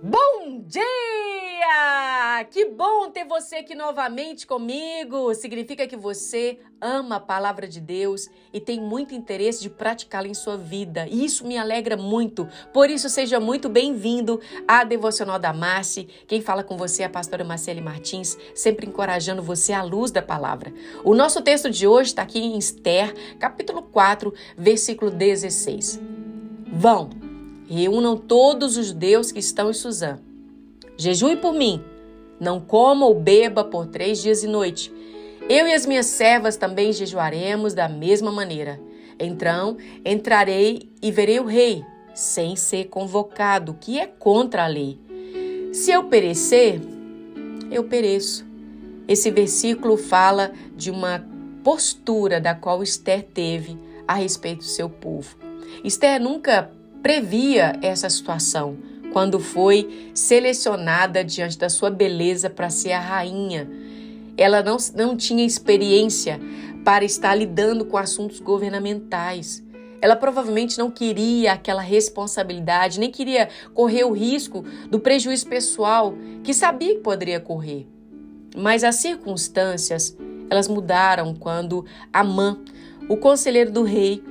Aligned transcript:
Bom 0.00 0.62
dia! 0.64 2.44
Que 2.52 2.66
bom 2.66 3.10
ter 3.10 3.24
você 3.24 3.56
aqui 3.56 3.74
novamente 3.74 4.46
comigo. 4.46 5.34
Significa 5.34 5.88
que 5.88 5.96
você 5.96 6.60
ama 6.80 7.16
a 7.16 7.20
palavra 7.20 7.66
de 7.66 7.80
Deus 7.80 8.28
e 8.52 8.60
tem 8.60 8.80
muito 8.80 9.12
interesse 9.12 9.60
de 9.60 9.68
praticá-la 9.68 10.28
em 10.28 10.34
sua 10.34 10.56
vida. 10.56 11.08
E 11.08 11.24
isso 11.24 11.44
me 11.44 11.58
alegra 11.58 11.96
muito. 11.96 12.48
Por 12.72 12.88
isso, 12.88 13.08
seja 13.08 13.40
muito 13.40 13.68
bem-vindo 13.68 14.40
à 14.68 14.84
Devocional 14.84 15.36
da 15.36 15.52
Marci. 15.52 16.04
Quem 16.28 16.40
fala 16.40 16.62
com 16.62 16.76
você 16.76 17.02
é 17.02 17.06
a 17.06 17.10
pastora 17.10 17.42
Marcele 17.42 17.80
Martins, 17.80 18.38
sempre 18.54 18.86
encorajando 18.86 19.42
você 19.42 19.72
à 19.72 19.82
luz 19.82 20.12
da 20.12 20.22
palavra. 20.22 20.72
O 21.02 21.12
nosso 21.12 21.42
texto 21.42 21.68
de 21.70 21.88
hoje 21.88 22.10
está 22.10 22.22
aqui 22.22 22.38
em 22.38 22.56
Esther, 22.56 23.12
capítulo 23.40 23.82
4, 23.82 24.32
versículo 24.56 25.10
16. 25.10 26.00
Vão 26.70 27.17
Reúnam 27.68 28.16
todos 28.16 28.78
os 28.78 28.86
judeus 28.86 29.30
que 29.30 29.38
estão 29.38 29.70
em 29.70 29.74
Suzã. 29.74 30.18
Jejue 30.96 31.36
por 31.36 31.52
mim. 31.52 31.82
Não 32.40 32.60
coma 32.60 33.04
ou 33.04 33.14
beba 33.14 33.62
por 33.62 33.86
três 33.86 34.22
dias 34.22 34.42
e 34.42 34.46
noite. 34.46 34.90
Eu 35.48 35.66
e 35.66 35.74
as 35.74 35.84
minhas 35.84 36.06
servas 36.06 36.56
também 36.56 36.92
jejuaremos 36.92 37.74
da 37.74 37.88
mesma 37.88 38.32
maneira. 38.32 38.80
Então 39.18 39.76
entrarei 40.04 40.90
e 41.02 41.10
verei 41.10 41.40
o 41.40 41.44
rei, 41.44 41.84
sem 42.14 42.56
ser 42.56 42.84
convocado, 42.86 43.76
que 43.78 43.98
é 43.98 44.06
contra 44.06 44.64
a 44.64 44.68
lei. 44.68 44.98
Se 45.72 45.90
eu 45.90 46.04
perecer, 46.04 46.80
eu 47.70 47.84
pereço. 47.84 48.46
Esse 49.06 49.30
versículo 49.30 49.96
fala 49.96 50.52
de 50.74 50.90
uma 50.90 51.24
postura 51.62 52.40
da 52.40 52.54
qual 52.54 52.82
Esther 52.82 53.22
teve 53.22 53.76
a 54.06 54.14
respeito 54.14 54.58
do 54.58 54.64
seu 54.64 54.88
povo. 54.88 55.36
Esther 55.84 56.20
nunca 56.20 56.70
previa 57.02 57.78
essa 57.82 58.08
situação 58.08 58.76
quando 59.12 59.40
foi 59.40 60.10
selecionada 60.14 61.24
diante 61.24 61.58
da 61.58 61.68
sua 61.68 61.90
beleza 61.90 62.50
para 62.50 62.70
ser 62.70 62.92
a 62.92 63.00
rainha. 63.00 63.68
Ela 64.36 64.62
não, 64.62 64.76
não 64.94 65.16
tinha 65.16 65.44
experiência 65.44 66.40
para 66.84 67.04
estar 67.04 67.34
lidando 67.34 67.84
com 67.84 67.96
assuntos 67.96 68.40
governamentais. 68.40 69.62
Ela 70.00 70.14
provavelmente 70.14 70.78
não 70.78 70.90
queria 70.90 71.52
aquela 71.52 71.82
responsabilidade, 71.82 73.00
nem 73.00 73.10
queria 73.10 73.48
correr 73.74 74.04
o 74.04 74.12
risco 74.12 74.64
do 74.88 75.00
prejuízo 75.00 75.46
pessoal 75.48 76.14
que 76.44 76.54
sabia 76.54 76.94
que 76.94 77.00
poderia 77.00 77.40
correr. 77.40 77.86
Mas 78.56 78.84
as 78.84 78.96
circunstâncias, 78.96 80.16
elas 80.48 80.68
mudaram 80.68 81.34
quando 81.34 81.84
Amã, 82.12 82.58
o 83.08 83.16
conselheiro 83.16 83.72
do 83.72 83.82
rei, 83.82 84.22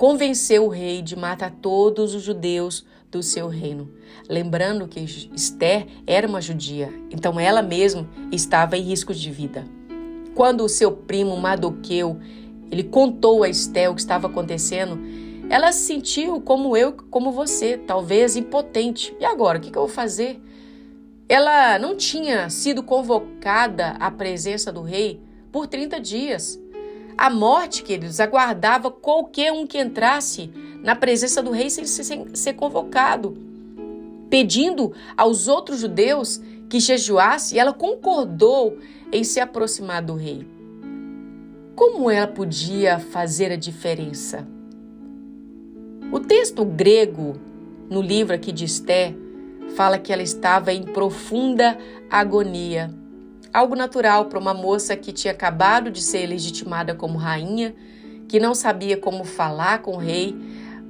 convenceu 0.00 0.64
o 0.64 0.68
rei 0.68 1.02
de 1.02 1.14
matar 1.14 1.50
todos 1.50 2.14
os 2.14 2.22
judeus 2.22 2.86
do 3.10 3.22
seu 3.22 3.48
reino. 3.48 3.90
Lembrando 4.26 4.88
que 4.88 4.98
Esther 4.98 5.86
era 6.06 6.26
uma 6.26 6.40
judia, 6.40 6.90
então 7.10 7.38
ela 7.38 7.60
mesma 7.60 8.08
estava 8.32 8.78
em 8.78 8.80
risco 8.80 9.12
de 9.12 9.30
vida. 9.30 9.66
Quando 10.34 10.64
o 10.64 10.70
seu 10.70 10.90
primo 10.90 11.36
Madoqueu 11.36 12.18
ele 12.70 12.82
contou 12.82 13.42
a 13.42 13.50
Esther 13.50 13.90
o 13.90 13.94
que 13.94 14.00
estava 14.00 14.26
acontecendo, 14.26 14.98
ela 15.50 15.70
se 15.70 15.88
sentiu 15.88 16.40
como 16.40 16.74
eu, 16.74 16.94
como 17.10 17.30
você, 17.30 17.76
talvez 17.76 18.36
impotente. 18.36 19.14
E 19.20 19.24
agora, 19.26 19.58
o 19.58 19.60
que 19.60 19.68
eu 19.68 19.82
vou 19.82 19.86
fazer? 19.86 20.40
Ela 21.28 21.78
não 21.78 21.94
tinha 21.94 22.48
sido 22.48 22.82
convocada 22.82 23.90
à 24.00 24.10
presença 24.10 24.72
do 24.72 24.80
rei 24.80 25.20
por 25.52 25.66
30 25.66 26.00
dias. 26.00 26.58
A 27.16 27.28
morte, 27.28 27.82
queridos, 27.82 28.20
aguardava 28.20 28.90
qualquer 28.90 29.52
um 29.52 29.66
que 29.66 29.78
entrasse 29.78 30.50
na 30.82 30.96
presença 30.96 31.42
do 31.42 31.50
rei 31.50 31.68
sem, 31.70 31.84
ser 32.34 32.52
convocado, 32.54 33.36
pedindo 34.28 34.92
aos 35.16 35.48
outros 35.48 35.80
judeus 35.80 36.40
que 36.68 36.80
jejuasse, 36.80 37.56
e 37.56 37.58
ela 37.58 37.72
concordou 37.72 38.78
em 39.12 39.24
se 39.24 39.40
aproximar 39.40 40.02
do 40.02 40.14
rei. 40.14 40.46
Como 41.74 42.10
ela 42.10 42.26
podia 42.26 42.98
fazer 42.98 43.50
a 43.52 43.56
diferença? 43.56 44.46
O 46.12 46.20
texto 46.20 46.64
grego 46.64 47.36
no 47.88 48.00
livro 48.00 48.34
aqui 48.34 48.52
de 48.52 48.64
Esté 48.64 49.14
fala 49.74 49.98
que 49.98 50.12
ela 50.12 50.22
estava 50.22 50.72
em 50.72 50.82
profunda 50.82 51.76
agonia 52.10 52.99
algo 53.52 53.74
natural 53.74 54.26
para 54.26 54.38
uma 54.38 54.54
moça 54.54 54.96
que 54.96 55.12
tinha 55.12 55.32
acabado 55.32 55.90
de 55.90 56.02
ser 56.02 56.26
legitimada 56.26 56.94
como 56.94 57.18
rainha, 57.18 57.74
que 58.28 58.38
não 58.38 58.54
sabia 58.54 58.96
como 58.96 59.24
falar 59.24 59.82
com 59.82 59.92
o 59.92 59.98
rei 59.98 60.36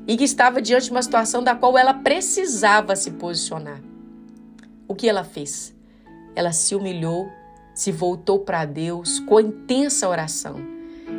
e 0.06 0.16
que 0.16 0.25
estava 0.25 0.60
diante 0.60 0.84
de 0.87 0.91
uma 0.91 1.03
situação 1.03 1.43
da 1.43 1.54
qual 1.54 1.76
ela 1.76 1.94
precisava 1.94 2.94
se 2.97 3.12
posicionar. 3.12 3.81
O 4.87 4.94
que 4.94 5.09
ela 5.09 5.25
fez? 5.25 5.75
Ela 6.34 6.53
se 6.53 6.75
humilhou, 6.75 7.28
se 7.75 7.91
voltou 7.91 8.41
para 8.41 8.65
Deus 8.65 9.21
com 9.21 9.41
intensa 9.41 10.09
oração. 10.09 10.56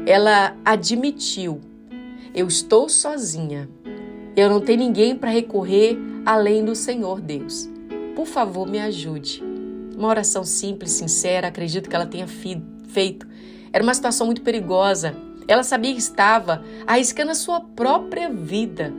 Ela 0.06 0.56
admitiu: 0.64 1.62
eu 2.34 2.48
estou 2.48 2.88
sozinha. 2.88 3.70
Eu 4.38 4.50
não 4.50 4.62
tenho 4.62 4.80
ninguém 4.80 5.16
para 5.16 5.30
recorrer 5.30 5.98
além 6.26 6.64
do 6.64 6.74
Senhor 6.74 7.20
Deus. 7.20 7.70
Por 8.16 8.26
favor, 8.26 8.66
me 8.66 8.80
ajude. 8.80 9.51
Uma 10.02 10.10
oração 10.10 10.44
simples, 10.44 10.94
sincera, 10.94 11.50
acredito 11.50 11.88
que 11.88 11.96
ela 11.96 12.08
tenha 12.08 12.26
feito. 12.88 13.28
Era 13.72 13.84
uma 13.84 13.94
situação 13.94 14.26
muito 14.26 14.42
perigosa. 14.42 15.16
Ela 15.48 15.62
sabia 15.62 15.94
que 15.94 16.00
estava 16.00 16.64
arriscando 16.88 17.30
a 17.30 17.36
sua 17.36 17.62
própria 17.62 18.28
vida. 18.28 18.92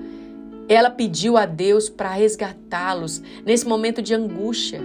Ela 0.68 0.90
pediu 0.90 1.36
a 1.36 1.44
Deus 1.44 1.88
para 1.88 2.12
resgatá-los 2.12 3.20
nesse 3.44 3.66
momento 3.66 4.00
de 4.00 4.14
angústia. 4.14 4.80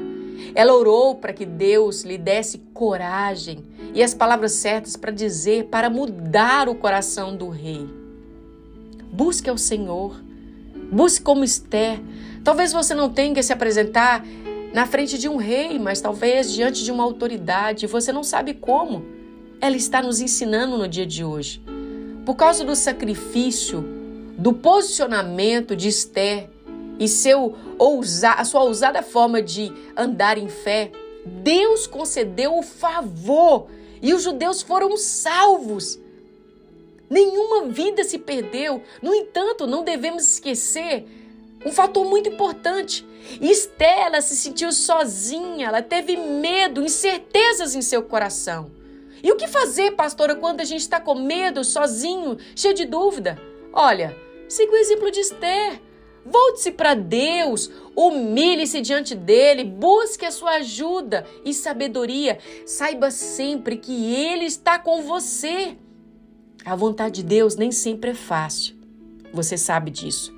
Ela 0.55 0.73
orou 0.73 1.13
para 1.13 1.33
que 1.33 1.45
Deus 1.45 2.01
lhe 2.01 2.17
desse 2.17 2.57
coragem 2.73 3.63
e 3.93 4.01
as 4.01 4.15
palavras 4.15 4.53
certas 4.53 4.95
para 4.95 5.11
dizer, 5.11 5.65
para 5.65 5.87
mudar 5.87 6.67
o 6.67 6.73
coração 6.73 7.37
do 7.37 7.47
rei. 7.47 7.87
Busque 9.11 9.51
ao 9.51 9.57
Senhor. 9.59 10.19
Busque 10.91 11.21
como 11.21 11.43
Esther. 11.43 11.99
Talvez 12.43 12.73
você 12.73 12.95
não 12.95 13.07
tenha 13.07 13.35
que 13.35 13.43
se 13.43 13.53
apresentar 13.53 14.25
na 14.73 14.85
frente 14.85 15.17
de 15.17 15.29
um 15.29 15.37
rei, 15.37 15.79
mas 15.79 16.01
talvez 16.01 16.51
diante 16.51 16.83
de 16.83 16.91
uma 16.91 17.03
autoridade, 17.03 17.87
você 17.87 18.11
não 18.11 18.23
sabe 18.23 18.53
como. 18.53 19.05
Ela 19.59 19.75
está 19.75 20.01
nos 20.01 20.19
ensinando 20.19 20.77
no 20.77 20.87
dia 20.87 21.05
de 21.05 21.23
hoje. 21.23 21.61
Por 22.25 22.35
causa 22.35 22.63
do 22.63 22.75
sacrifício, 22.75 23.81
do 24.37 24.53
posicionamento 24.53 25.75
de 25.75 25.87
Esther 25.87 26.49
e 26.99 27.07
seu 27.07 27.55
ousa, 27.77 28.31
a 28.31 28.43
sua 28.43 28.63
ousada 28.63 29.01
forma 29.01 29.41
de 29.41 29.71
andar 29.95 30.37
em 30.37 30.49
fé, 30.49 30.91
Deus 31.25 31.87
concedeu 31.87 32.57
o 32.57 32.61
favor 32.61 33.67
e 34.01 34.13
os 34.13 34.23
judeus 34.23 34.61
foram 34.61 34.95
salvos. 34.95 35.99
Nenhuma 37.09 37.67
vida 37.67 38.03
se 38.03 38.17
perdeu. 38.17 38.81
No 39.01 39.13
entanto, 39.13 39.65
não 39.65 39.83
devemos 39.83 40.23
esquecer 40.33 41.05
um 41.65 41.71
fator 41.71 42.05
muito 42.05 42.29
importante. 42.29 43.05
Estela 43.41 44.21
se 44.21 44.35
sentiu 44.35 44.71
sozinha, 44.71 45.67
ela 45.67 45.81
teve 45.81 46.15
medo, 46.15 46.81
incertezas 46.81 47.75
em 47.75 47.81
seu 47.81 48.03
coração. 48.03 48.71
E 49.23 49.31
o 49.31 49.35
que 49.35 49.47
fazer, 49.47 49.91
pastora, 49.91 50.35
quando 50.35 50.61
a 50.61 50.65
gente 50.65 50.81
está 50.81 50.99
com 50.99 51.15
medo, 51.15 51.63
sozinho, 51.63 52.37
cheio 52.55 52.73
de 52.73 52.85
dúvida? 52.85 53.41
Olha, 53.73 54.15
siga 54.47 54.71
o 54.71 54.77
exemplo 54.77 55.11
de 55.11 55.19
Esther. 55.19 55.81
Volte-se 56.25 56.71
para 56.71 56.93
Deus, 56.93 57.71
humilhe-se 57.95 58.81
diante 58.81 59.15
dele, 59.15 59.63
busque 59.63 60.25
a 60.25 60.31
sua 60.31 60.55
ajuda 60.55 61.25
e 61.43 61.53
sabedoria. 61.53 62.37
Saiba 62.65 63.09
sempre 63.09 63.77
que 63.77 64.13
ele 64.13 64.45
está 64.45 64.77
com 64.77 65.01
você. 65.01 65.77
A 66.65 66.75
vontade 66.75 67.21
de 67.21 67.23
Deus 67.23 67.55
nem 67.55 67.71
sempre 67.71 68.11
é 68.11 68.15
fácil. 68.15 68.75
Você 69.33 69.57
sabe 69.57 69.89
disso 69.89 70.36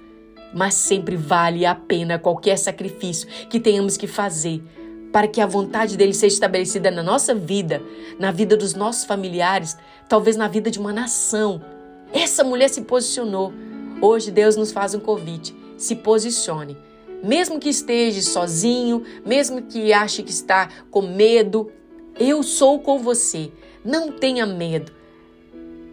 mas 0.54 0.74
sempre 0.74 1.16
vale 1.16 1.66
a 1.66 1.76
pena 1.76 2.20
qualquer 2.20 2.58
sacrifício 2.58 3.28
que 3.50 3.60
tenhamos 3.60 3.98
que 3.98 4.08
fazer 4.08 4.64
para 5.12 5.28
que 5.28 5.42
a 5.42 5.46
vontade 5.46 5.98
dele 5.98 6.14
seja 6.14 6.36
estabelecida 6.36 6.92
na 6.92 7.02
nossa 7.02 7.34
vida, 7.34 7.82
na 8.20 8.32
vida 8.32 8.56
dos 8.56 8.74
nossos 8.76 9.06
familiares, 9.06 9.78
talvez 10.08 10.36
na 10.36 10.48
vida 10.48 10.70
de 10.70 10.80
uma 10.80 10.94
nação. 10.94 11.62
Essa 12.14 12.44
mulher 12.44 12.70
se 12.70 12.82
posicionou. 12.82 13.54
Hoje 14.02 14.32
Deus 14.32 14.56
nos 14.56 14.72
faz 14.72 14.94
um 14.94 15.00
convite. 15.00 15.56
Se 15.78 15.96
posicione. 15.96 16.78
Mesmo 17.24 17.60
que 17.60 17.70
esteja 17.70 18.22
sozinho, 18.22 19.04
mesmo 19.26 19.62
que 19.64 19.92
ache 19.92 20.24
que 20.24 20.32
está 20.32 20.70
com 20.90 21.02
medo, 21.02 21.72
eu 22.20 22.44
sou 22.44 22.80
com 22.80 23.00
você. 23.00 23.52
Não 23.84 24.12
tenha 24.12 24.46
medo. 24.46 24.92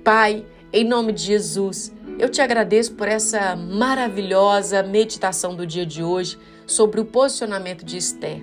Pai, 0.05 0.45
em 0.73 0.85
nome 0.85 1.13
de 1.13 1.23
Jesus, 1.23 1.93
eu 2.19 2.31
te 2.31 2.41
agradeço 2.41 2.95
por 2.95 3.09
essa 3.09 3.55
maravilhosa 3.55 4.83
meditação 4.83 5.55
do 5.55 5.67
dia 5.67 5.85
de 5.85 6.03
hoje 6.03 6.39
sobre 6.67 7.01
o 7.01 7.05
posicionamento 7.05 7.85
de 7.85 7.99
Esther. 7.99 8.43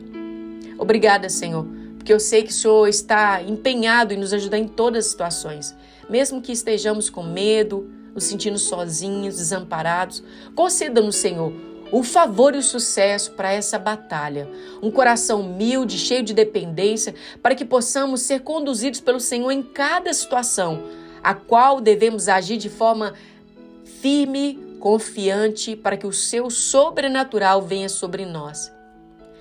Obrigada, 0.77 1.27
Senhor, 1.27 1.65
porque 1.97 2.13
eu 2.13 2.19
sei 2.19 2.43
que 2.43 2.51
o 2.51 2.53
Senhor 2.53 2.87
está 2.87 3.41
empenhado 3.41 4.13
em 4.13 4.17
nos 4.17 4.31
ajudar 4.31 4.59
em 4.59 4.67
todas 4.67 5.05
as 5.05 5.11
situações, 5.11 5.75
mesmo 6.07 6.41
que 6.41 6.51
estejamos 6.51 7.09
com 7.09 7.23
medo, 7.23 7.89
nos 8.13 8.25
sentindo 8.25 8.59
sozinhos, 8.59 9.37
desamparados. 9.37 10.23
Conceda-nos, 10.53 11.15
Senhor, 11.15 11.51
o 11.91 12.03
favor 12.03 12.53
e 12.53 12.59
o 12.59 12.63
sucesso 12.63 13.31
para 13.31 13.51
essa 13.51 13.79
batalha. 13.79 14.47
Um 14.83 14.91
coração 14.91 15.41
humilde, 15.41 15.97
cheio 15.97 16.21
de 16.21 16.33
dependência, 16.33 17.15
para 17.41 17.55
que 17.55 17.65
possamos 17.65 18.21
ser 18.21 18.41
conduzidos 18.41 18.99
pelo 18.99 19.19
Senhor 19.19 19.49
em 19.49 19.63
cada 19.63 20.13
situação, 20.13 20.83
a 21.23 21.33
qual 21.33 21.81
devemos 21.81 22.27
agir 22.27 22.57
de 22.57 22.69
forma 22.69 23.13
firme, 24.03 24.59
confiante, 24.81 25.77
para 25.77 25.95
que 25.95 26.05
o 26.05 26.11
seu 26.11 26.49
sobrenatural 26.49 27.61
venha 27.61 27.87
sobre 27.87 28.25
nós. 28.25 28.69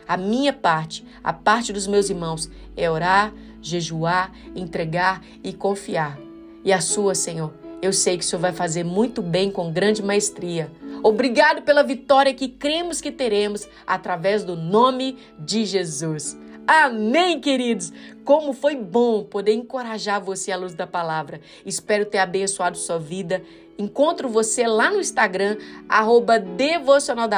A 0.07 0.17
minha 0.17 0.53
parte, 0.53 1.05
a 1.21 1.33
parte 1.33 1.73
dos 1.73 1.89
meus 1.89 2.09
irmãos, 2.09 2.49
é 2.77 2.89
orar, 2.89 3.35
jejuar, 3.61 4.33
entregar 4.55 5.21
e 5.43 5.53
confiar. 5.53 6.17
E 6.65 6.73
a 6.73 6.81
sua, 6.81 7.13
Senhor, 7.13 7.53
eu 7.83 7.93
sei 7.93 8.17
que 8.17 8.23
o 8.23 8.27
Senhor 8.29 8.41
vai 8.41 8.53
fazer 8.53 8.85
muito 8.85 9.21
bem 9.21 9.51
com 9.51 9.73
grande 9.73 10.01
maestria. 10.01 10.71
Obrigado 11.03 11.63
pela 11.63 11.83
vitória 11.83 12.33
que 12.33 12.47
cremos 12.47 13.01
que 13.01 13.11
teremos 13.11 13.69
através 13.85 14.45
do 14.45 14.55
nome 14.55 15.19
de 15.41 15.65
Jesus. 15.65 16.39
Amém, 16.65 17.41
queridos! 17.41 17.93
Como 18.25 18.53
foi 18.53 18.77
bom 18.77 19.25
poder 19.25 19.53
encorajar 19.53 20.23
você 20.23 20.53
à 20.53 20.57
luz 20.57 20.75
da 20.75 20.87
palavra. 20.87 21.41
Espero 21.67 22.07
ter 22.07 22.19
abençoado 22.19 22.79
sua 22.79 22.99
vida 22.99 23.43
Encontro 23.79 24.29
você 24.29 24.67
lá 24.67 24.91
no 24.91 25.01
Instagram, 25.01 25.57
arroba 25.89 26.39
Devocional 26.39 27.29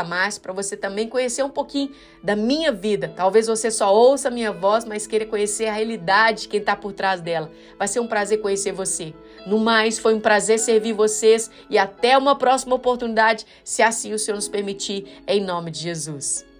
para 0.42 0.52
você 0.52 0.76
também 0.76 1.08
conhecer 1.08 1.42
um 1.42 1.48
pouquinho 1.48 1.90
da 2.22 2.34
minha 2.34 2.72
vida. 2.72 3.12
Talvez 3.14 3.46
você 3.46 3.70
só 3.70 3.94
ouça 3.94 4.28
a 4.28 4.30
minha 4.30 4.52
voz, 4.52 4.84
mas 4.84 5.06
queira 5.06 5.26
conhecer 5.26 5.66
a 5.66 5.72
realidade, 5.72 6.48
quem 6.48 6.60
está 6.60 6.74
por 6.74 6.92
trás 6.92 7.20
dela. 7.20 7.50
Vai 7.78 7.88
ser 7.88 8.00
um 8.00 8.06
prazer 8.06 8.40
conhecer 8.40 8.72
você. 8.72 9.14
No 9.46 9.58
mais, 9.58 9.98
foi 9.98 10.14
um 10.14 10.20
prazer 10.20 10.58
servir 10.58 10.92
vocês 10.92 11.50
e 11.70 11.78
até 11.78 12.16
uma 12.16 12.36
próxima 12.36 12.74
oportunidade, 12.74 13.46
se 13.62 13.82
assim 13.82 14.12
o 14.12 14.18
Senhor 14.18 14.36
nos 14.36 14.48
permitir, 14.48 15.22
em 15.26 15.40
nome 15.40 15.70
de 15.70 15.80
Jesus. 15.80 16.53